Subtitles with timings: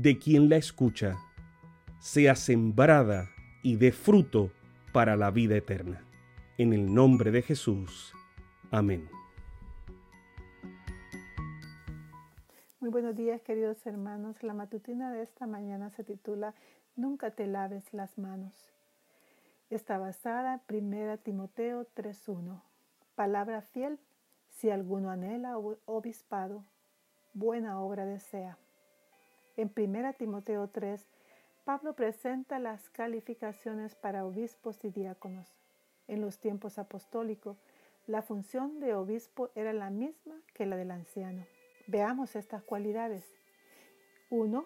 [0.00, 1.16] de quien la escucha,
[1.98, 3.30] sea sembrada
[3.64, 4.52] y dé fruto
[4.92, 6.04] para la vida eterna.
[6.56, 8.12] En el nombre de Jesús.
[8.70, 9.08] Amén.
[12.78, 14.44] Muy buenos días queridos hermanos.
[14.44, 16.54] La matutina de esta mañana se titula
[16.94, 18.54] Nunca te laves las manos.
[19.68, 22.62] Está basada en 1 Timoteo 3.1.
[23.16, 23.98] Palabra fiel,
[24.48, 26.64] si alguno anhela obispado,
[27.34, 28.58] buena obra desea.
[29.58, 31.04] En 1 Timoteo 3,
[31.64, 35.52] Pablo presenta las calificaciones para obispos y diáconos.
[36.06, 37.60] En los tiempos apostólicos,
[38.06, 41.44] la función de obispo era la misma que la del anciano.
[41.88, 43.24] Veamos estas cualidades.
[44.30, 44.64] 1.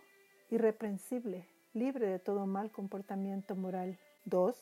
[0.50, 3.98] Irreprensible, libre de todo mal comportamiento moral.
[4.26, 4.54] 2.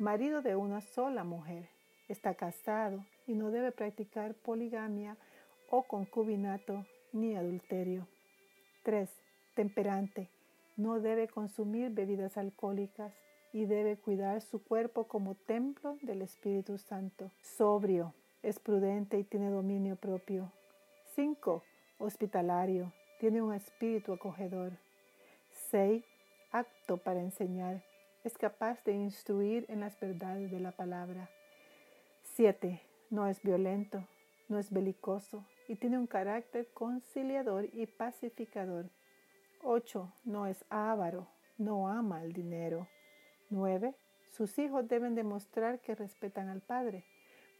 [0.00, 1.68] Marido de una sola mujer.
[2.08, 5.16] Está casado y no debe practicar poligamia
[5.70, 8.08] o concubinato ni adulterio.
[8.82, 9.27] 3.
[9.58, 10.30] Temperante.
[10.76, 13.12] No debe consumir bebidas alcohólicas
[13.52, 17.32] y debe cuidar su cuerpo como templo del Espíritu Santo.
[17.42, 18.14] Sobrio,
[18.44, 20.52] es prudente y tiene dominio propio.
[21.16, 21.64] 5.
[21.98, 24.78] Hospitalario, tiene un espíritu acogedor.
[25.70, 26.04] 6.
[26.52, 27.82] Acto para enseñar,
[28.22, 31.30] es capaz de instruir en las verdades de la palabra.
[32.22, 32.80] 7.
[33.10, 34.06] No es violento,
[34.48, 38.88] no es belicoso y tiene un carácter conciliador y pacificador.
[39.62, 40.12] 8.
[40.24, 42.88] No es avaro, no ama el dinero.
[43.50, 43.94] 9.
[44.30, 47.04] Sus hijos deben demostrar que respetan al Padre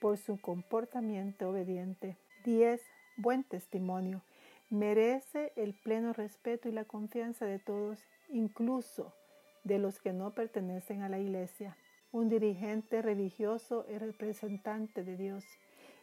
[0.00, 2.16] por su comportamiento obediente.
[2.44, 2.80] 10.
[3.16, 4.22] Buen testimonio.
[4.70, 7.98] Merece el pleno respeto y la confianza de todos,
[8.28, 9.14] incluso
[9.64, 11.76] de los que no pertenecen a la iglesia.
[12.12, 15.44] Un dirigente religioso es representante de Dios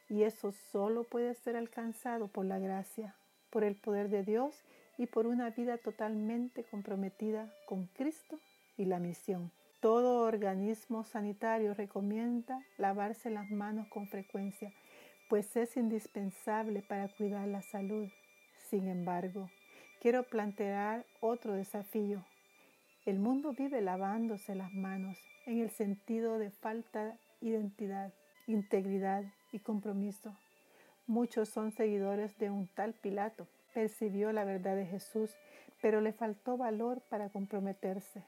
[0.09, 3.15] y eso solo puede ser alcanzado por la gracia,
[3.49, 4.63] por el poder de Dios
[4.97, 8.39] y por una vida totalmente comprometida con Cristo
[8.77, 9.51] y la misión.
[9.81, 14.73] Todo organismo sanitario recomienda lavarse las manos con frecuencia,
[15.29, 18.09] pues es indispensable para cuidar la salud.
[18.69, 19.49] Sin embargo,
[20.01, 22.25] quiero plantear otro desafío.
[23.05, 28.11] El mundo vive lavándose las manos en el sentido de falta de identidad,
[28.47, 30.35] integridad y compromiso.
[31.05, 33.47] Muchos son seguidores de un tal Pilato.
[33.75, 35.37] Percibió la verdad de Jesús,
[35.83, 38.23] pero le faltó valor para comprometerse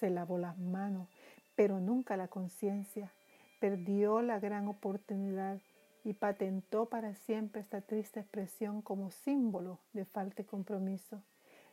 [0.00, 1.08] se lavó las manos,
[1.54, 3.12] pero nunca la conciencia.
[3.60, 5.60] Perdió la gran oportunidad
[6.02, 11.22] y patentó para siempre esta triste expresión como símbolo de falta de compromiso,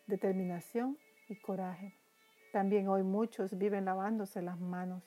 [0.07, 0.97] determinación
[1.29, 1.93] y coraje.
[2.51, 5.03] También hoy muchos viven lavándose las manos.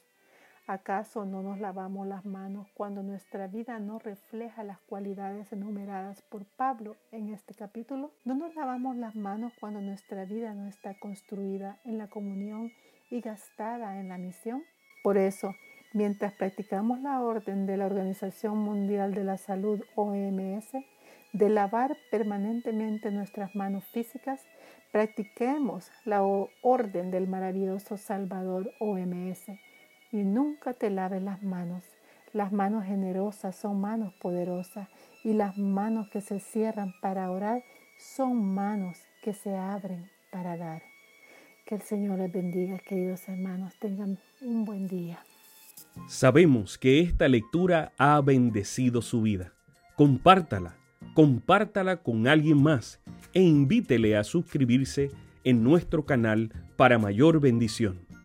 [0.70, 6.44] ¿Acaso no nos lavamos las manos cuando nuestra vida no refleja las cualidades enumeradas por
[6.44, 8.12] Pablo en este capítulo?
[8.24, 12.70] ¿No nos lavamos las manos cuando nuestra vida no está construida en la comunión
[13.10, 14.62] y gastada en la misión.
[15.02, 15.56] Por eso,
[15.92, 20.70] mientras practicamos la orden de la Organización Mundial de la Salud OMS
[21.32, 24.40] de lavar permanentemente nuestras manos físicas,
[24.92, 29.50] practiquemos la orden del maravilloso Salvador OMS
[30.12, 31.84] y nunca te laves las manos.
[32.32, 34.88] Las manos generosas son manos poderosas
[35.24, 37.62] y las manos que se cierran para orar
[37.98, 40.82] son manos que se abren para dar.
[41.66, 43.74] Que el Señor les bendiga, queridos hermanos.
[43.80, 45.18] Tengan un buen día.
[46.06, 49.52] Sabemos que esta lectura ha bendecido su vida.
[49.96, 50.76] Compártala,
[51.14, 53.00] compártala con alguien más
[53.32, 55.10] e invítele a suscribirse
[55.44, 58.09] en nuestro canal para mayor bendición.